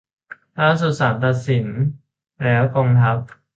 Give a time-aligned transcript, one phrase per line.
[0.59, 1.65] ล่าสุดศาลตัดสิน
[2.41, 3.17] แล้วกองทัพ